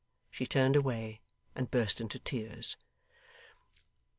[0.31, 1.21] She turned away
[1.53, 2.75] and burst into tears.